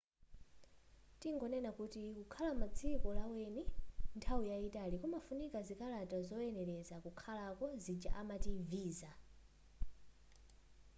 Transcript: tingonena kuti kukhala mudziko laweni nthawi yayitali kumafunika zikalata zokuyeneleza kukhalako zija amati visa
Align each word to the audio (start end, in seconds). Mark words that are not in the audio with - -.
tingonena 1.21 1.69
kuti 1.77 2.01
kukhala 2.17 2.53
mudziko 2.59 3.09
laweni 3.17 3.63
nthawi 4.17 4.45
yayitali 4.51 4.95
kumafunika 5.01 5.59
zikalata 5.67 6.17
zokuyeneleza 6.27 6.95
kukhalako 7.05 7.65
zija 7.83 8.11
amati 8.21 8.53
visa 8.69 9.11